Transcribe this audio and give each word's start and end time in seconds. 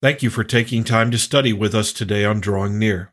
Thank 0.00 0.22
you 0.22 0.30
for 0.30 0.44
taking 0.44 0.84
time 0.84 1.10
to 1.10 1.18
study 1.18 1.52
with 1.52 1.74
us 1.74 1.92
today 1.92 2.24
on 2.24 2.38
Drawing 2.38 2.78
Near. 2.78 3.12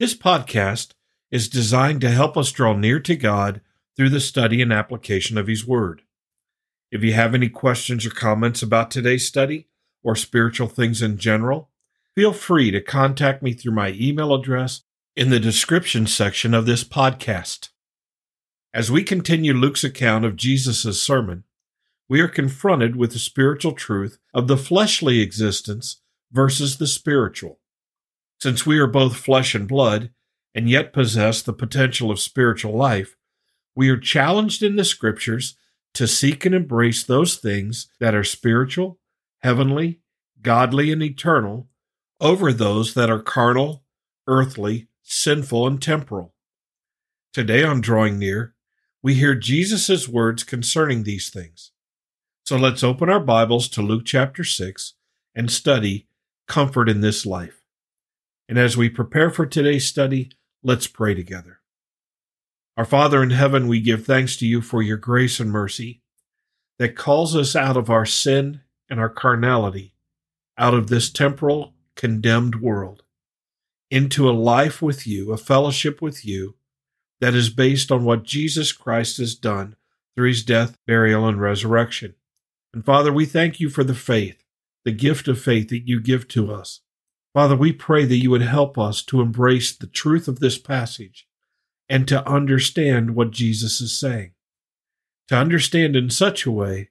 This 0.00 0.14
podcast 0.14 0.92
is 1.30 1.46
designed 1.46 2.00
to 2.00 2.10
help 2.10 2.38
us 2.38 2.50
draw 2.52 2.72
near 2.72 3.00
to 3.00 3.16
God 3.16 3.60
through 3.94 4.08
the 4.08 4.18
study 4.18 4.62
and 4.62 4.72
application 4.72 5.36
of 5.36 5.46
His 5.46 5.66
Word. 5.66 6.00
If 6.90 7.04
you 7.04 7.12
have 7.12 7.34
any 7.34 7.50
questions 7.50 8.06
or 8.06 8.10
comments 8.10 8.62
about 8.62 8.90
today's 8.90 9.28
study 9.28 9.68
or 10.02 10.16
spiritual 10.16 10.68
things 10.68 11.02
in 11.02 11.18
general, 11.18 11.68
feel 12.14 12.32
free 12.32 12.70
to 12.70 12.80
contact 12.80 13.42
me 13.42 13.52
through 13.52 13.74
my 13.74 13.90
email 13.90 14.32
address 14.32 14.84
in 15.14 15.28
the 15.28 15.38
description 15.38 16.06
section 16.06 16.54
of 16.54 16.64
this 16.64 16.82
podcast. 16.82 17.68
As 18.72 18.90
we 18.90 19.04
continue 19.04 19.52
Luke's 19.52 19.84
account 19.84 20.24
of 20.24 20.36
Jesus' 20.36 21.02
sermon, 21.02 21.44
we 22.08 22.22
are 22.22 22.28
confronted 22.28 22.96
with 22.96 23.12
the 23.12 23.18
spiritual 23.18 23.72
truth 23.72 24.16
of 24.32 24.48
the 24.48 24.56
fleshly 24.56 25.20
existence 25.20 25.98
versus 26.32 26.78
the 26.78 26.86
spiritual. 26.86 27.60
Since 28.40 28.66
we 28.66 28.78
are 28.78 28.88
both 28.88 29.16
flesh 29.16 29.54
and 29.54 29.68
blood, 29.68 30.10
and 30.54 30.68
yet 30.68 30.92
possess 30.92 31.42
the 31.42 31.52
potential 31.52 32.10
of 32.10 32.18
spiritual 32.20 32.76
life, 32.76 33.16
we 33.74 33.88
are 33.88 33.96
challenged 33.96 34.62
in 34.62 34.76
the 34.76 34.84
scriptures 34.84 35.56
to 35.94 36.06
seek 36.06 36.44
and 36.44 36.54
embrace 36.54 37.04
those 37.04 37.36
things 37.36 37.88
that 38.00 38.14
are 38.14 38.24
spiritual, 38.24 38.98
heavenly, 39.40 40.00
godly, 40.40 40.90
and 40.90 41.02
eternal 41.02 41.68
over 42.20 42.52
those 42.52 42.94
that 42.94 43.10
are 43.10 43.22
carnal, 43.22 43.84
earthly, 44.26 44.88
sinful, 45.02 45.66
and 45.66 45.80
temporal. 45.80 46.34
Today 47.32 47.64
on 47.64 47.80
Drawing 47.80 48.18
Near, 48.18 48.54
we 49.02 49.14
hear 49.14 49.34
Jesus' 49.34 50.08
words 50.08 50.44
concerning 50.44 51.02
these 51.02 51.30
things. 51.30 51.72
So 52.44 52.56
let's 52.56 52.84
open 52.84 53.08
our 53.08 53.20
Bibles 53.20 53.68
to 53.70 53.82
Luke 53.82 54.04
chapter 54.04 54.44
6 54.44 54.94
and 55.34 55.50
study 55.50 56.06
comfort 56.52 56.86
in 56.86 57.00
this 57.00 57.24
life. 57.24 57.62
And 58.46 58.58
as 58.58 58.76
we 58.76 58.90
prepare 58.90 59.30
for 59.30 59.46
today's 59.46 59.86
study, 59.86 60.32
let's 60.62 60.86
pray 60.86 61.14
together. 61.14 61.60
Our 62.76 62.84
Father 62.84 63.22
in 63.22 63.30
heaven, 63.30 63.68
we 63.68 63.80
give 63.80 64.04
thanks 64.04 64.36
to 64.36 64.46
you 64.46 64.60
for 64.60 64.82
your 64.82 64.98
grace 64.98 65.40
and 65.40 65.50
mercy 65.50 66.02
that 66.78 66.94
calls 66.94 67.34
us 67.34 67.56
out 67.56 67.78
of 67.78 67.88
our 67.88 68.04
sin 68.04 68.60
and 68.90 69.00
our 69.00 69.08
carnality, 69.08 69.94
out 70.58 70.74
of 70.74 70.88
this 70.88 71.10
temporal, 71.10 71.72
condemned 71.96 72.60
world, 72.60 73.02
into 73.90 74.28
a 74.28 74.32
life 74.32 74.82
with 74.82 75.06
you, 75.06 75.32
a 75.32 75.38
fellowship 75.38 76.02
with 76.02 76.22
you 76.22 76.56
that 77.22 77.32
is 77.32 77.48
based 77.48 77.90
on 77.90 78.04
what 78.04 78.24
Jesus 78.24 78.72
Christ 78.72 79.16
has 79.16 79.34
done 79.34 79.74
through 80.14 80.28
his 80.28 80.44
death, 80.44 80.76
burial, 80.86 81.26
and 81.26 81.40
resurrection. 81.40 82.14
And 82.74 82.84
Father, 82.84 83.10
we 83.10 83.24
thank 83.24 83.58
you 83.58 83.70
for 83.70 83.84
the 83.84 83.94
faith 83.94 84.41
the 84.84 84.92
gift 84.92 85.28
of 85.28 85.40
faith 85.40 85.68
that 85.68 85.86
you 85.86 86.00
give 86.00 86.28
to 86.28 86.52
us. 86.52 86.80
Father, 87.34 87.56
we 87.56 87.72
pray 87.72 88.04
that 88.04 88.16
you 88.16 88.30
would 88.30 88.42
help 88.42 88.76
us 88.78 89.02
to 89.04 89.20
embrace 89.20 89.74
the 89.74 89.86
truth 89.86 90.28
of 90.28 90.40
this 90.40 90.58
passage 90.58 91.26
and 91.88 92.06
to 92.08 92.26
understand 92.28 93.14
what 93.14 93.30
Jesus 93.30 93.80
is 93.80 93.98
saying. 93.98 94.32
To 95.28 95.36
understand 95.36 95.96
in 95.96 96.10
such 96.10 96.44
a 96.44 96.50
way 96.50 96.90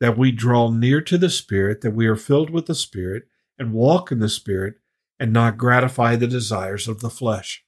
that 0.00 0.16
we 0.16 0.32
draw 0.32 0.70
near 0.70 1.00
to 1.02 1.18
the 1.18 1.30
Spirit, 1.30 1.80
that 1.80 1.94
we 1.94 2.06
are 2.06 2.16
filled 2.16 2.50
with 2.50 2.66
the 2.66 2.74
Spirit 2.74 3.24
and 3.58 3.72
walk 3.72 4.12
in 4.12 4.20
the 4.20 4.28
Spirit 4.28 4.76
and 5.18 5.32
not 5.32 5.58
gratify 5.58 6.16
the 6.16 6.26
desires 6.26 6.88
of 6.88 7.00
the 7.00 7.10
flesh. 7.10 7.64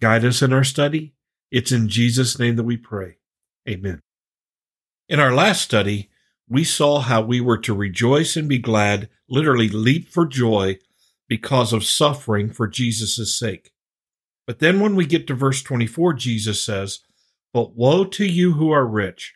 Guide 0.00 0.24
us 0.24 0.40
in 0.40 0.52
our 0.52 0.64
study. 0.64 1.14
It's 1.50 1.72
in 1.72 1.88
Jesus' 1.88 2.38
name 2.38 2.56
that 2.56 2.64
we 2.64 2.76
pray. 2.76 3.18
Amen. 3.68 4.00
In 5.08 5.20
our 5.20 5.32
last 5.32 5.60
study, 5.60 6.10
we 6.48 6.64
saw 6.64 7.00
how 7.00 7.22
we 7.22 7.40
were 7.40 7.58
to 7.58 7.74
rejoice 7.74 8.36
and 8.36 8.48
be 8.48 8.58
glad, 8.58 9.08
literally 9.28 9.68
leap 9.68 10.08
for 10.08 10.26
joy 10.26 10.78
because 11.28 11.72
of 11.72 11.84
suffering 11.84 12.50
for 12.50 12.68
Jesus' 12.68 13.34
sake. 13.34 13.72
But 14.46 14.58
then 14.58 14.80
when 14.80 14.94
we 14.94 15.06
get 15.06 15.26
to 15.28 15.34
verse 15.34 15.62
24, 15.62 16.14
Jesus 16.14 16.62
says, 16.62 17.00
But 17.52 17.74
woe 17.74 18.04
to 18.04 18.26
you 18.26 18.54
who 18.54 18.70
are 18.70 18.86
rich, 18.86 19.34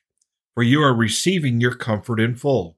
for 0.55 0.63
you 0.63 0.83
are 0.83 0.95
receiving 0.95 1.61
your 1.61 1.75
comfort 1.75 2.21
in 2.21 2.35
full. 2.35 2.77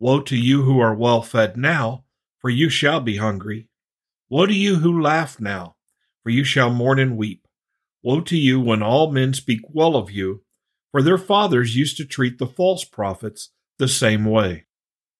Woe 0.00 0.20
to 0.22 0.36
you 0.36 0.62
who 0.62 0.80
are 0.80 0.94
well 0.94 1.22
fed 1.22 1.56
now, 1.56 2.04
for 2.40 2.50
you 2.50 2.68
shall 2.68 3.00
be 3.00 3.18
hungry. 3.18 3.68
Woe 4.28 4.46
to 4.46 4.54
you 4.54 4.76
who 4.76 5.00
laugh 5.00 5.40
now, 5.40 5.76
for 6.24 6.30
you 6.30 6.42
shall 6.42 6.70
mourn 6.70 6.98
and 6.98 7.16
weep. 7.16 7.46
Woe 8.02 8.20
to 8.22 8.36
you 8.36 8.60
when 8.60 8.82
all 8.82 9.12
men 9.12 9.32
speak 9.32 9.60
well 9.68 9.94
of 9.94 10.10
you, 10.10 10.42
for 10.92 11.02
their 11.02 11.18
fathers 11.18 11.74
used 11.74 11.96
to 11.96 12.04
treat 12.04 12.38
the 12.38 12.46
false 12.46 12.84
prophets 12.84 13.50
the 13.78 13.88
same 13.88 14.24
way. 14.24 14.66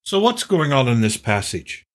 So, 0.03 0.21
what's 0.21 0.45
going 0.45 0.73
on 0.73 0.87
in 0.87 1.01
this 1.01 1.17
passage? 1.17 1.87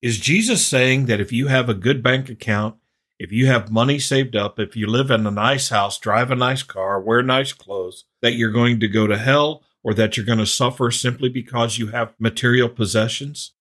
Is 0.00 0.18
Jesus 0.18 0.66
saying 0.66 1.06
that 1.06 1.20
if 1.20 1.30
you 1.30 1.46
have 1.46 1.68
a 1.68 1.74
good 1.74 2.02
bank 2.02 2.28
account, 2.28 2.76
if 3.18 3.30
you 3.30 3.46
have 3.46 3.70
money 3.70 4.00
saved 4.00 4.34
up, 4.34 4.58
if 4.58 4.74
you 4.74 4.88
live 4.88 5.10
in 5.10 5.26
a 5.26 5.30
nice 5.30 5.68
house, 5.68 5.98
drive 5.98 6.32
a 6.32 6.36
nice 6.36 6.64
car, 6.64 7.00
wear 7.00 7.22
nice 7.22 7.52
clothes, 7.52 8.04
that 8.20 8.32
you're 8.32 8.50
going 8.50 8.80
to 8.80 8.88
go 8.88 9.06
to 9.06 9.16
hell 9.16 9.62
or 9.84 9.94
that 9.94 10.16
you're 10.16 10.26
going 10.26 10.38
to 10.38 10.46
suffer 10.46 10.90
simply 10.90 11.28
because 11.28 11.78
you 11.78 11.88
have 11.88 12.14
material 12.18 12.68
possessions? 12.68 13.52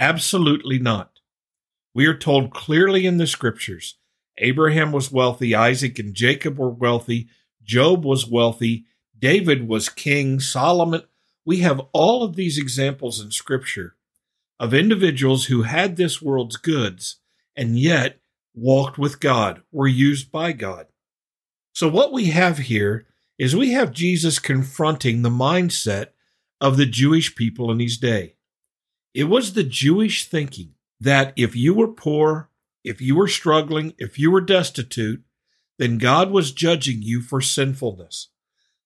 Absolutely 0.00 0.78
not. 0.78 1.20
We 1.94 2.06
are 2.06 2.16
told 2.16 2.52
clearly 2.52 3.06
in 3.06 3.18
the 3.18 3.26
scriptures 3.26 3.96
Abraham 4.38 4.92
was 4.92 5.12
wealthy, 5.12 5.54
Isaac 5.54 5.98
and 5.98 6.14
Jacob 6.14 6.58
were 6.58 6.70
wealthy, 6.70 7.28
Job 7.68 8.04
was 8.04 8.26
wealthy, 8.26 8.86
David 9.16 9.68
was 9.68 9.90
king, 9.90 10.40
Solomon. 10.40 11.02
We 11.44 11.58
have 11.58 11.80
all 11.92 12.22
of 12.22 12.34
these 12.34 12.58
examples 12.58 13.20
in 13.20 13.30
Scripture 13.30 13.96
of 14.58 14.74
individuals 14.74 15.46
who 15.46 15.62
had 15.62 15.96
this 15.96 16.20
world's 16.22 16.56
goods 16.56 17.16
and 17.54 17.78
yet 17.78 18.20
walked 18.54 18.98
with 18.98 19.20
God, 19.20 19.62
were 19.70 19.86
used 19.86 20.32
by 20.32 20.52
God. 20.52 20.86
So, 21.74 21.88
what 21.88 22.12
we 22.12 22.26
have 22.26 22.58
here 22.58 23.06
is 23.38 23.54
we 23.54 23.72
have 23.72 23.92
Jesus 23.92 24.38
confronting 24.38 25.22
the 25.22 25.30
mindset 25.30 26.08
of 26.60 26.76
the 26.76 26.86
Jewish 26.86 27.36
people 27.36 27.70
in 27.70 27.78
his 27.78 27.98
day. 27.98 28.34
It 29.14 29.24
was 29.24 29.52
the 29.52 29.62
Jewish 29.62 30.26
thinking 30.26 30.74
that 31.00 31.32
if 31.36 31.54
you 31.54 31.74
were 31.74 31.88
poor, 31.88 32.50
if 32.82 33.00
you 33.00 33.14
were 33.14 33.28
struggling, 33.28 33.94
if 33.98 34.18
you 34.18 34.30
were 34.30 34.40
destitute, 34.40 35.22
then 35.78 35.98
God 35.98 36.30
was 36.30 36.52
judging 36.52 37.02
you 37.02 37.22
for 37.22 37.40
sinfulness. 37.40 38.28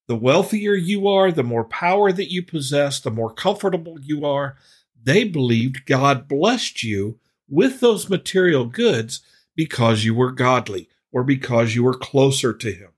The 0.07 0.15
wealthier 0.15 0.73
you 0.73 1.07
are, 1.07 1.31
the 1.31 1.43
more 1.43 1.63
power 1.63 2.11
that 2.11 2.31
you 2.31 2.43
possess, 2.43 2.99
the 2.99 3.11
more 3.11 3.33
comfortable 3.33 3.97
you 4.01 4.25
are. 4.25 4.57
They 5.01 5.23
believed 5.23 5.85
God 5.85 6.27
blessed 6.27 6.83
you 6.83 7.19
with 7.49 7.79
those 7.79 8.09
material 8.09 8.65
goods 8.65 9.21
because 9.55 10.03
you 10.03 10.13
were 10.13 10.31
godly 10.31 10.89
or 11.11 11.23
because 11.23 11.75
you 11.75 11.83
were 11.83 11.93
closer 11.93 12.53
to 12.53 12.71
Him. 12.71 12.89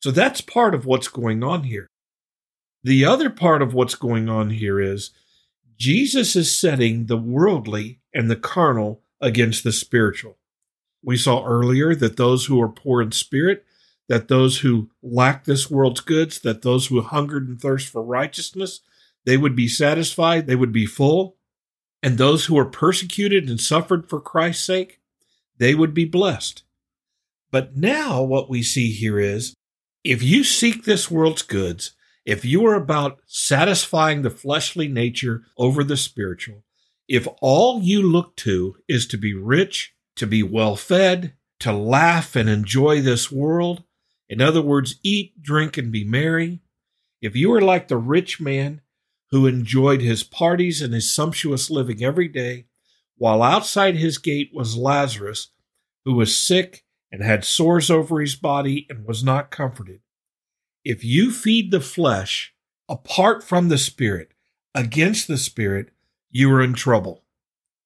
So 0.00 0.10
that's 0.10 0.40
part 0.40 0.74
of 0.74 0.86
what's 0.86 1.08
going 1.08 1.42
on 1.42 1.64
here. 1.64 1.86
The 2.82 3.04
other 3.04 3.30
part 3.30 3.62
of 3.62 3.74
what's 3.74 3.94
going 3.94 4.28
on 4.28 4.50
here 4.50 4.80
is 4.80 5.10
Jesus 5.76 6.34
is 6.34 6.54
setting 6.54 7.06
the 7.06 7.16
worldly 7.16 8.00
and 8.14 8.30
the 8.30 8.36
carnal 8.36 9.02
against 9.20 9.64
the 9.64 9.72
spiritual. 9.72 10.38
We 11.02 11.16
saw 11.16 11.44
earlier 11.44 11.94
that 11.96 12.16
those 12.16 12.46
who 12.46 12.60
are 12.60 12.68
poor 12.68 13.02
in 13.02 13.12
spirit, 13.12 13.64
that 14.08 14.28
those 14.28 14.60
who 14.60 14.90
lack 15.02 15.44
this 15.44 15.70
world's 15.70 16.00
goods, 16.00 16.40
that 16.40 16.62
those 16.62 16.86
who 16.86 17.00
hungered 17.00 17.48
and 17.48 17.60
thirst 17.60 17.88
for 17.88 18.02
righteousness, 18.02 18.80
they 19.24 19.36
would 19.36 19.56
be 19.56 19.68
satisfied, 19.68 20.46
they 20.46 20.56
would 20.56 20.72
be 20.72 20.86
full. 20.86 21.36
And 22.02 22.18
those 22.18 22.46
who 22.46 22.58
are 22.58 22.64
persecuted 22.64 23.48
and 23.48 23.60
suffered 23.60 24.08
for 24.08 24.20
Christ's 24.20 24.64
sake, 24.64 25.00
they 25.58 25.74
would 25.74 25.94
be 25.94 26.04
blessed. 26.04 26.64
But 27.50 27.76
now 27.76 28.22
what 28.22 28.50
we 28.50 28.62
see 28.62 28.92
here 28.92 29.18
is 29.18 29.54
if 30.02 30.22
you 30.22 30.42
seek 30.42 30.84
this 30.84 31.10
world's 31.10 31.42
goods, 31.42 31.92
if 32.24 32.44
you 32.44 32.66
are 32.66 32.74
about 32.74 33.20
satisfying 33.26 34.22
the 34.22 34.30
fleshly 34.30 34.88
nature 34.88 35.42
over 35.56 35.84
the 35.84 35.96
spiritual, 35.96 36.64
if 37.08 37.28
all 37.40 37.80
you 37.82 38.02
look 38.02 38.36
to 38.36 38.76
is 38.88 39.06
to 39.08 39.16
be 39.16 39.34
rich 39.34 39.91
to 40.16 40.26
be 40.26 40.42
well 40.42 40.76
fed, 40.76 41.34
to 41.60 41.72
laugh 41.72 42.36
and 42.36 42.48
enjoy 42.48 43.00
this 43.00 43.30
world. 43.30 43.84
In 44.28 44.40
other 44.40 44.62
words, 44.62 44.96
eat, 45.02 45.42
drink, 45.42 45.76
and 45.76 45.92
be 45.92 46.04
merry. 46.04 46.60
If 47.20 47.36
you 47.36 47.52
are 47.54 47.60
like 47.60 47.88
the 47.88 47.96
rich 47.96 48.40
man 48.40 48.80
who 49.30 49.46
enjoyed 49.46 50.00
his 50.00 50.24
parties 50.24 50.82
and 50.82 50.92
his 50.92 51.12
sumptuous 51.12 51.70
living 51.70 52.02
every 52.02 52.28
day, 52.28 52.66
while 53.16 53.42
outside 53.42 53.96
his 53.96 54.18
gate 54.18 54.50
was 54.52 54.76
Lazarus, 54.76 55.50
who 56.04 56.14
was 56.14 56.36
sick 56.36 56.84
and 57.10 57.22
had 57.22 57.44
sores 57.44 57.90
over 57.90 58.20
his 58.20 58.34
body 58.34 58.86
and 58.90 59.06
was 59.06 59.22
not 59.22 59.50
comforted. 59.50 60.00
If 60.84 61.04
you 61.04 61.30
feed 61.30 61.70
the 61.70 61.80
flesh 61.80 62.54
apart 62.88 63.44
from 63.44 63.68
the 63.68 63.78
spirit, 63.78 64.32
against 64.74 65.28
the 65.28 65.38
spirit, 65.38 65.90
you 66.30 66.50
are 66.52 66.62
in 66.62 66.74
trouble 66.74 67.21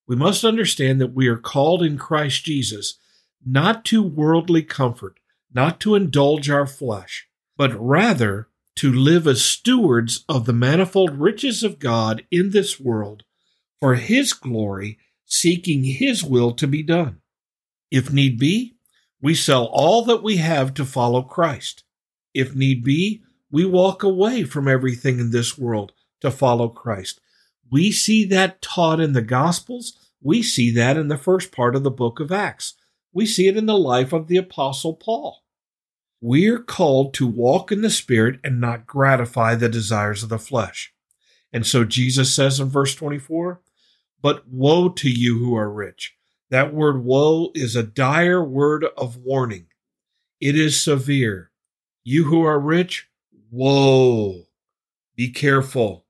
we 0.06 0.16
must 0.16 0.44
understand 0.44 1.00
that 1.00 1.14
we 1.14 1.26
are 1.28 1.36
called 1.36 1.82
in 1.82 1.98
Christ 1.98 2.44
Jesus 2.44 2.98
not 3.44 3.84
to 3.86 4.02
worldly 4.02 4.62
comfort, 4.62 5.18
not 5.52 5.80
to 5.80 5.94
indulge 5.94 6.50
our 6.50 6.66
flesh, 6.66 7.28
but 7.56 7.72
rather 7.78 8.48
to 8.76 8.92
live 8.92 9.26
as 9.26 9.42
stewards 9.42 10.24
of 10.28 10.44
the 10.44 10.52
manifold 10.52 11.18
riches 11.18 11.62
of 11.62 11.78
God 11.78 12.24
in 12.30 12.50
this 12.50 12.78
world, 12.78 13.22
for 13.80 13.94
His 13.94 14.32
glory, 14.32 14.98
seeking 15.24 15.84
His 15.84 16.22
will 16.22 16.52
to 16.52 16.66
be 16.66 16.82
done. 16.82 17.20
If 17.90 18.12
need 18.12 18.38
be, 18.38 18.74
we 19.22 19.34
sell 19.34 19.66
all 19.66 20.04
that 20.04 20.22
we 20.22 20.36
have 20.36 20.74
to 20.74 20.84
follow 20.84 21.22
Christ. 21.22 21.84
If 22.34 22.54
need 22.54 22.84
be, 22.84 23.22
we 23.50 23.64
walk 23.64 24.02
away 24.02 24.44
from 24.44 24.68
everything 24.68 25.18
in 25.18 25.30
this 25.30 25.56
world 25.56 25.92
to 26.20 26.30
follow 26.30 26.68
Christ. 26.68 27.20
We 27.70 27.92
see 27.92 28.24
that 28.26 28.62
taught 28.62 29.00
in 29.00 29.12
the 29.12 29.22
Gospels. 29.22 29.94
We 30.22 30.42
see 30.42 30.70
that 30.72 30.96
in 30.96 31.08
the 31.08 31.18
first 31.18 31.52
part 31.52 31.74
of 31.74 31.82
the 31.82 31.90
book 31.90 32.20
of 32.20 32.32
Acts. 32.32 32.74
We 33.12 33.26
see 33.26 33.48
it 33.48 33.56
in 33.56 33.66
the 33.66 33.78
life 33.78 34.12
of 34.12 34.28
the 34.28 34.36
Apostle 34.36 34.94
Paul. 34.94 35.42
We're 36.20 36.62
called 36.62 37.14
to 37.14 37.26
walk 37.26 37.70
in 37.70 37.82
the 37.82 37.90
Spirit 37.90 38.40
and 38.42 38.60
not 38.60 38.86
gratify 38.86 39.54
the 39.54 39.68
desires 39.68 40.22
of 40.22 40.28
the 40.28 40.38
flesh. 40.38 40.92
And 41.52 41.66
so 41.66 41.84
Jesus 41.84 42.34
says 42.34 42.58
in 42.60 42.68
verse 42.68 42.94
24, 42.94 43.60
But 44.22 44.48
woe 44.48 44.88
to 44.90 45.10
you 45.10 45.38
who 45.38 45.56
are 45.56 45.70
rich. 45.70 46.16
That 46.50 46.72
word 46.72 47.04
woe 47.04 47.50
is 47.54 47.76
a 47.76 47.82
dire 47.82 48.42
word 48.42 48.86
of 48.96 49.16
warning. 49.16 49.66
It 50.40 50.56
is 50.56 50.82
severe. 50.82 51.50
You 52.04 52.24
who 52.24 52.42
are 52.42 52.60
rich, 52.60 53.08
woe. 53.50 54.44
Be 55.16 55.30
careful. 55.30 56.05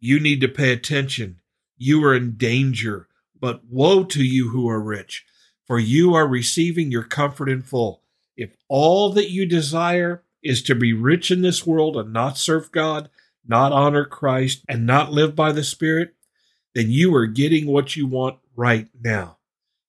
You 0.00 0.18
need 0.18 0.40
to 0.40 0.48
pay 0.48 0.72
attention. 0.72 1.40
You 1.76 2.02
are 2.04 2.14
in 2.14 2.36
danger. 2.36 3.06
But 3.38 3.64
woe 3.66 4.04
to 4.04 4.22
you 4.22 4.50
who 4.50 4.68
are 4.68 4.80
rich, 4.80 5.24
for 5.66 5.78
you 5.78 6.14
are 6.14 6.26
receiving 6.26 6.90
your 6.90 7.04
comfort 7.04 7.48
in 7.48 7.62
full. 7.62 8.02
If 8.36 8.54
all 8.68 9.10
that 9.12 9.30
you 9.30 9.46
desire 9.46 10.22
is 10.42 10.62
to 10.64 10.74
be 10.74 10.92
rich 10.92 11.30
in 11.30 11.42
this 11.42 11.66
world 11.66 11.96
and 11.96 12.12
not 12.12 12.36
serve 12.36 12.72
God, 12.72 13.08
not 13.46 13.72
honor 13.72 14.04
Christ, 14.04 14.62
and 14.68 14.86
not 14.86 15.12
live 15.12 15.34
by 15.34 15.52
the 15.52 15.64
Spirit, 15.64 16.14
then 16.74 16.90
you 16.90 17.14
are 17.14 17.26
getting 17.26 17.66
what 17.66 17.96
you 17.96 18.06
want 18.06 18.38
right 18.54 18.88
now. 19.02 19.38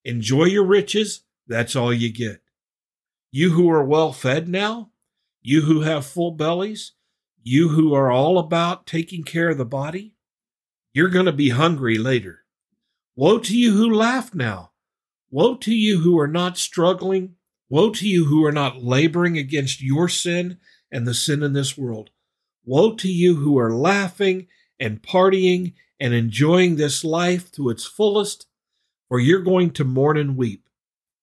Enjoy 0.04 0.44
your 0.44 0.64
riches, 0.64 1.22
that's 1.46 1.76
all 1.76 1.92
you 1.92 2.12
get. 2.12 2.42
You 3.30 3.50
who 3.50 3.70
are 3.70 3.84
well 3.84 4.12
fed 4.12 4.48
now, 4.48 4.90
you 5.42 5.62
who 5.62 5.82
have 5.82 6.06
full 6.06 6.32
bellies, 6.32 6.92
you 7.44 7.70
who 7.70 7.94
are 7.94 8.10
all 8.10 8.38
about 8.38 8.86
taking 8.86 9.22
care 9.22 9.50
of 9.50 9.58
the 9.58 9.64
body, 9.64 10.14
you're 10.92 11.08
going 11.08 11.26
to 11.26 11.32
be 11.32 11.50
hungry 11.50 11.98
later. 11.98 12.44
Woe 13.16 13.38
to 13.38 13.56
you 13.56 13.72
who 13.72 13.92
laugh 13.92 14.34
now. 14.34 14.72
Woe 15.30 15.56
to 15.56 15.74
you 15.74 16.00
who 16.00 16.18
are 16.18 16.28
not 16.28 16.58
struggling. 16.58 17.36
Woe 17.68 17.90
to 17.90 18.06
you 18.06 18.26
who 18.26 18.44
are 18.44 18.52
not 18.52 18.82
laboring 18.82 19.38
against 19.38 19.82
your 19.82 20.08
sin 20.08 20.58
and 20.90 21.06
the 21.06 21.14
sin 21.14 21.42
in 21.42 21.52
this 21.52 21.76
world. 21.76 22.10
Woe 22.64 22.94
to 22.94 23.08
you 23.08 23.36
who 23.36 23.58
are 23.58 23.72
laughing 23.72 24.46
and 24.78 25.02
partying 25.02 25.74
and 25.98 26.12
enjoying 26.12 26.76
this 26.76 27.04
life 27.04 27.50
to 27.52 27.70
its 27.70 27.86
fullest, 27.86 28.46
for 29.08 29.18
you're 29.18 29.40
going 29.40 29.70
to 29.70 29.84
mourn 29.84 30.16
and 30.16 30.36
weep. 30.36 30.68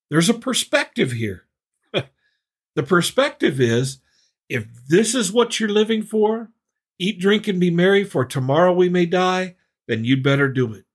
There's 0.10 0.30
a 0.30 0.34
perspective 0.34 1.12
here. 1.12 1.46
the 1.94 2.84
perspective 2.84 3.60
is 3.62 4.00
if 4.50 4.68
this 4.88 5.14
is 5.14 5.32
what 5.32 5.60
you're 5.60 5.70
living 5.70 6.02
for, 6.02 6.50
eat, 6.98 7.20
drink, 7.20 7.48
and 7.48 7.60
be 7.60 7.70
merry, 7.70 8.04
for 8.04 8.26
tomorrow 8.26 8.74
we 8.74 8.90
may 8.90 9.06
die, 9.06 9.56
then 9.88 10.04
you'd 10.04 10.24
better 10.24 10.50
do 10.50 10.74
it. 10.74 10.86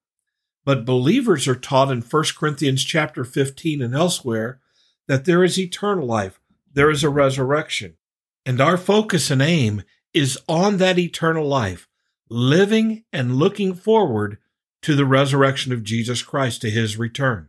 But 0.65 0.85
believers 0.85 1.47
are 1.47 1.55
taught 1.55 1.91
in 1.91 2.03
1 2.03 2.25
Corinthians 2.37 2.85
chapter 2.85 3.25
15 3.25 3.81
and 3.81 3.95
elsewhere 3.95 4.61
that 5.07 5.25
there 5.25 5.45
is 5.45 5.59
eternal 5.59 6.07
life, 6.07 6.41
there 6.73 6.91
is 6.91 7.05
a 7.05 7.09
resurrection. 7.09 7.97
And 8.45 8.61
our 8.61 8.77
focus 8.77 9.31
and 9.31 9.41
aim 9.41 9.83
is 10.13 10.39
on 10.49 10.79
that 10.79 10.99
eternal 10.99 11.47
life, 11.47 11.89
living 12.29 13.05
and 13.13 13.37
looking 13.37 13.75
forward 13.75 14.39
to 14.83 14.95
the 14.95 15.07
resurrection 15.07 15.73
of 15.73 15.85
Jesus 15.85 16.23
Christ, 16.23 16.61
to 16.63 16.71
his 16.71 16.99
return. 16.99 17.49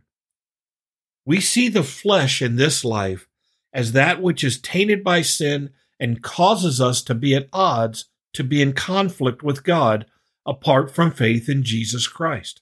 We 1.24 1.40
see 1.40 1.68
the 1.68 1.82
flesh 1.82 2.40
in 2.40 2.56
this 2.56 2.84
life 2.84 3.28
as 3.72 3.92
that 3.92 4.22
which 4.22 4.42
is 4.42 4.58
tainted 4.58 5.04
by 5.04 5.22
sin 5.22 5.70
and 5.98 6.22
causes 6.22 6.80
us 6.80 7.02
to 7.02 7.14
be 7.14 7.34
at 7.34 7.48
odds, 7.52 8.06
to 8.34 8.44
be 8.44 8.60
in 8.60 8.72
conflict 8.72 9.42
with 9.42 9.64
God 9.64 10.06
apart 10.44 10.94
from 10.94 11.10
faith 11.10 11.48
in 11.48 11.62
Jesus 11.62 12.06
Christ. 12.06 12.60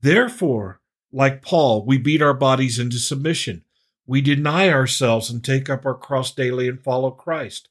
Therefore, 0.00 0.80
like 1.12 1.42
Paul, 1.42 1.84
we 1.86 1.98
beat 1.98 2.20
our 2.22 2.34
bodies 2.34 2.78
into 2.78 2.98
submission. 2.98 3.64
We 4.06 4.20
deny 4.20 4.68
ourselves 4.68 5.30
and 5.30 5.42
take 5.42 5.70
up 5.70 5.86
our 5.86 5.94
cross 5.94 6.32
daily 6.32 6.68
and 6.68 6.82
follow 6.82 7.10
Christ. 7.10 7.68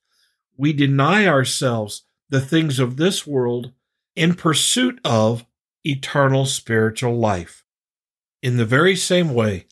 We 0.58 0.74
deny 0.74 1.28
ourselves 1.28 2.04
the 2.30 2.42
things 2.42 2.80
of 2.80 2.98
this 2.98 3.28
world 3.28 3.72
in 4.16 4.34
pursuit 4.34 5.00
of 5.04 5.46
eternal 5.86 6.46
spiritual 6.46 7.18
life. 7.18 7.64
In 8.42 8.58
the 8.58 8.66
very 8.66 8.96
same 8.96 9.34
way, 9.34 9.68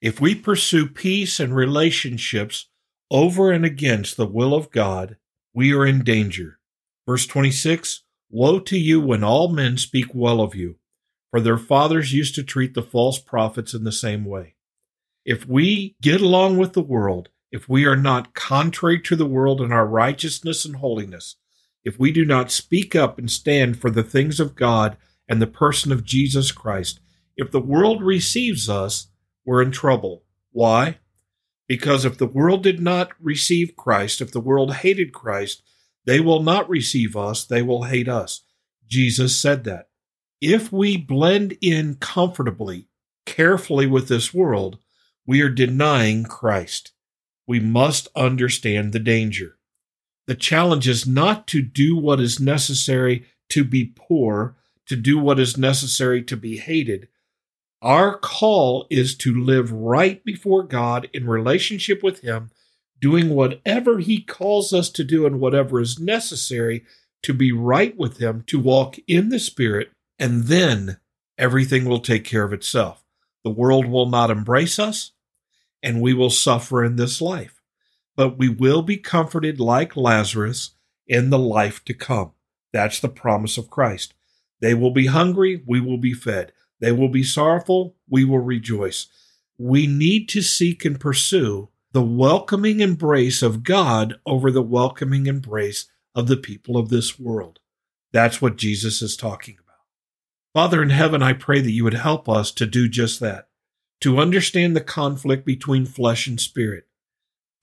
if 0.00 0.20
we 0.20 0.34
pursue 0.34 0.86
peace 0.86 1.40
and 1.40 1.54
relationships 1.54 2.66
over 3.10 3.50
and 3.50 3.64
against 3.64 4.16
the 4.16 4.26
will 4.26 4.54
of 4.54 4.70
God, 4.70 5.16
we 5.54 5.72
are 5.72 5.86
in 5.86 6.04
danger. 6.04 6.58
Verse 7.06 7.26
26 7.26 8.02
Woe 8.30 8.60
to 8.60 8.78
you 8.78 9.00
when 9.00 9.24
all 9.24 9.48
men 9.48 9.78
speak 9.78 10.14
well 10.14 10.40
of 10.40 10.54
you, 10.54 10.76
for 11.30 11.40
their 11.40 11.56
fathers 11.56 12.12
used 12.12 12.34
to 12.34 12.42
treat 12.42 12.74
the 12.74 12.82
false 12.82 13.18
prophets 13.18 13.72
in 13.72 13.84
the 13.84 13.92
same 13.92 14.24
way. 14.24 14.54
If 15.24 15.46
we 15.46 15.96
get 16.02 16.20
along 16.20 16.58
with 16.58 16.74
the 16.74 16.82
world, 16.82 17.30
if 17.50 17.68
we 17.68 17.86
are 17.86 17.96
not 17.96 18.34
contrary 18.34 19.00
to 19.00 19.16
the 19.16 19.26
world 19.26 19.62
in 19.62 19.72
our 19.72 19.86
righteousness 19.86 20.66
and 20.66 20.76
holiness, 20.76 21.36
if 21.84 21.98
we 21.98 22.12
do 22.12 22.24
not 22.24 22.50
speak 22.50 22.94
up 22.94 23.18
and 23.18 23.30
stand 23.30 23.80
for 23.80 23.88
the 23.88 24.02
things 24.02 24.40
of 24.40 24.54
God 24.54 24.98
and 25.26 25.40
the 25.40 25.46
person 25.46 25.90
of 25.90 26.04
Jesus 26.04 26.52
Christ, 26.52 27.00
if 27.36 27.50
the 27.50 27.60
world 27.60 28.02
receives 28.02 28.68
us, 28.68 29.08
we're 29.46 29.62
in 29.62 29.70
trouble. 29.70 30.24
Why? 30.52 30.98
Because 31.68 32.04
if 32.04 32.16
the 32.16 32.26
world 32.26 32.62
did 32.62 32.80
not 32.80 33.12
receive 33.20 33.76
Christ, 33.76 34.20
if 34.20 34.32
the 34.32 34.40
world 34.40 34.76
hated 34.76 35.12
Christ, 35.12 35.62
they 36.06 36.18
will 36.18 36.42
not 36.42 36.68
receive 36.68 37.14
us, 37.14 37.44
they 37.44 37.62
will 37.62 37.84
hate 37.84 38.08
us. 38.08 38.40
Jesus 38.86 39.36
said 39.36 39.64
that. 39.64 39.88
If 40.40 40.72
we 40.72 40.96
blend 40.96 41.58
in 41.60 41.96
comfortably, 41.96 42.88
carefully 43.26 43.86
with 43.86 44.08
this 44.08 44.32
world, 44.32 44.78
we 45.26 45.42
are 45.42 45.50
denying 45.50 46.24
Christ. 46.24 46.92
We 47.46 47.60
must 47.60 48.08
understand 48.16 48.92
the 48.92 48.98
danger. 48.98 49.58
The 50.26 50.34
challenge 50.34 50.88
is 50.88 51.06
not 51.06 51.46
to 51.48 51.60
do 51.60 51.96
what 51.96 52.20
is 52.20 52.40
necessary 52.40 53.26
to 53.50 53.64
be 53.64 53.92
poor, 53.94 54.56
to 54.86 54.96
do 54.96 55.18
what 55.18 55.38
is 55.38 55.58
necessary 55.58 56.22
to 56.22 56.36
be 56.36 56.58
hated. 56.58 57.08
Our 57.80 58.18
call 58.18 58.86
is 58.90 59.16
to 59.18 59.32
live 59.32 59.70
right 59.72 60.24
before 60.24 60.64
God 60.64 61.08
in 61.12 61.28
relationship 61.28 62.02
with 62.02 62.20
Him 62.20 62.50
doing 63.00 63.30
whatever 63.30 63.98
He 63.98 64.20
calls 64.20 64.72
us 64.72 64.90
to 64.90 65.04
do 65.04 65.26
and 65.26 65.40
whatever 65.40 65.80
is 65.80 66.00
necessary 66.00 66.84
to 67.22 67.32
be 67.32 67.52
right 67.52 67.96
with 67.96 68.18
Him, 68.18 68.44
to 68.48 68.58
walk 68.58 68.96
in 69.06 69.28
the 69.28 69.38
Spirit, 69.38 69.90
and 70.18 70.44
then 70.44 70.98
everything 71.36 71.84
will 71.84 72.00
take 72.00 72.24
care 72.24 72.44
of 72.44 72.52
itself. 72.52 73.04
The 73.44 73.50
world 73.50 73.86
will 73.86 74.08
not 74.08 74.30
embrace 74.30 74.78
us, 74.78 75.12
and 75.82 76.00
we 76.00 76.12
will 76.14 76.30
suffer 76.30 76.84
in 76.84 76.96
this 76.96 77.20
life. 77.20 77.60
But 78.16 78.36
we 78.36 78.48
will 78.48 78.82
be 78.82 78.96
comforted 78.96 79.60
like 79.60 79.96
Lazarus 79.96 80.72
in 81.06 81.30
the 81.30 81.38
life 81.38 81.84
to 81.84 81.94
come. 81.94 82.32
That's 82.72 82.98
the 82.98 83.08
promise 83.08 83.56
of 83.56 83.70
Christ. 83.70 84.14
They 84.60 84.74
will 84.74 84.90
be 84.90 85.06
hungry, 85.06 85.62
we 85.64 85.80
will 85.80 85.98
be 85.98 86.12
fed. 86.12 86.52
They 86.80 86.92
will 86.92 87.08
be 87.08 87.22
sorrowful, 87.22 87.96
we 88.08 88.24
will 88.24 88.38
rejoice. 88.38 89.06
We 89.58 89.86
need 89.86 90.28
to 90.30 90.42
seek 90.42 90.84
and 90.84 91.00
pursue 91.00 91.70
the 91.92 92.02
welcoming 92.02 92.80
embrace 92.80 93.42
of 93.42 93.64
God 93.64 94.20
over 94.24 94.50
the 94.50 94.62
welcoming 94.62 95.26
embrace 95.26 95.86
of 96.14 96.28
the 96.28 96.36
people 96.36 96.76
of 96.76 96.90
this 96.90 97.18
world. 97.18 97.58
That's 98.12 98.40
what 98.40 98.56
Jesus 98.56 99.02
is 99.02 99.16
talking 99.16 99.56
about. 99.58 99.68
Father 100.54 100.82
in 100.82 100.90
heaven, 100.90 101.22
I 101.22 101.32
pray 101.32 101.60
that 101.60 101.70
you 101.70 101.84
would 101.84 101.94
help 101.94 102.28
us 102.28 102.52
to 102.52 102.66
do 102.66 102.88
just 102.88 103.20
that, 103.20 103.48
to 104.00 104.18
understand 104.18 104.76
the 104.76 104.80
conflict 104.80 105.44
between 105.44 105.86
flesh 105.86 106.26
and 106.26 106.40
spirit, 106.40 106.86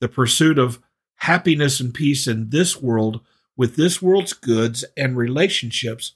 the 0.00 0.08
pursuit 0.08 0.58
of 0.58 0.80
happiness 1.16 1.80
and 1.80 1.94
peace 1.94 2.26
in 2.26 2.50
this 2.50 2.80
world 2.80 3.20
with 3.56 3.76
this 3.76 4.02
world's 4.02 4.32
goods 4.32 4.84
and 4.96 5.16
relationships 5.16 6.12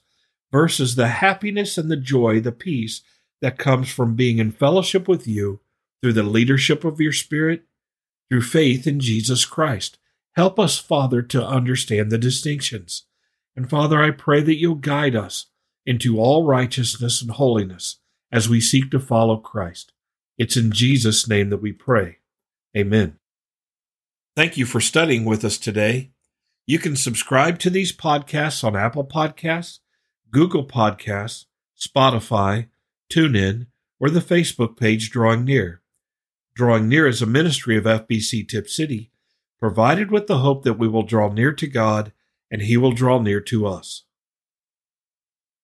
versus 0.51 0.95
the 0.95 1.07
happiness 1.07 1.77
and 1.77 1.89
the 1.89 1.97
joy, 1.97 2.39
the 2.39 2.51
peace 2.51 3.01
that 3.41 3.57
comes 3.57 3.89
from 3.89 4.15
being 4.15 4.37
in 4.37 4.51
fellowship 4.51 5.07
with 5.07 5.27
you 5.27 5.61
through 6.01 6.13
the 6.13 6.23
leadership 6.23 6.83
of 6.83 6.99
your 6.99 7.13
spirit 7.13 7.63
through 8.29 8.41
faith 8.41 8.87
in 8.87 8.99
Jesus 8.99 9.45
Christ. 9.45 9.97
Help 10.35 10.57
us, 10.59 10.77
Father, 10.77 11.21
to 11.21 11.45
understand 11.45 12.09
the 12.09 12.17
distinctions. 12.17 13.03
And 13.55 13.69
Father, 13.69 14.01
I 14.01 14.11
pray 14.11 14.41
that 14.41 14.55
you'll 14.55 14.75
guide 14.75 15.15
us 15.15 15.47
into 15.85 16.19
all 16.19 16.45
righteousness 16.45 17.21
and 17.21 17.31
holiness 17.31 17.97
as 18.31 18.47
we 18.47 18.61
seek 18.61 18.89
to 18.91 18.99
follow 18.99 19.37
Christ. 19.37 19.91
It's 20.37 20.55
in 20.55 20.71
Jesus' 20.71 21.27
name 21.27 21.49
that 21.49 21.61
we 21.61 21.73
pray. 21.73 22.19
Amen. 22.75 23.17
Thank 24.35 24.55
you 24.55 24.65
for 24.65 24.79
studying 24.79 25.25
with 25.25 25.43
us 25.43 25.57
today. 25.57 26.11
You 26.65 26.79
can 26.79 26.95
subscribe 26.95 27.59
to 27.59 27.69
these 27.69 27.91
podcasts 27.91 28.63
on 28.63 28.77
Apple 28.77 29.05
Podcasts, 29.05 29.79
Google 30.31 30.65
Podcasts, 30.65 31.45
Spotify, 31.77 32.69
TuneIn, 33.11 33.67
or 33.99 34.09
the 34.09 34.21
Facebook 34.21 34.77
page 34.77 35.09
Drawing 35.09 35.43
Near. 35.43 35.81
Drawing 36.55 36.87
Near 36.87 37.05
is 37.05 37.21
a 37.21 37.25
ministry 37.25 37.75
of 37.75 37.83
FBC 37.83 38.47
Tipp 38.47 38.69
City, 38.69 39.11
provided 39.59 40.09
with 40.09 40.27
the 40.27 40.37
hope 40.37 40.63
that 40.63 40.79
we 40.79 40.87
will 40.87 41.03
draw 41.03 41.29
near 41.29 41.51
to 41.51 41.67
God 41.67 42.13
and 42.49 42.61
He 42.61 42.77
will 42.77 42.93
draw 42.93 43.19
near 43.19 43.41
to 43.41 43.67
us. 43.67 44.05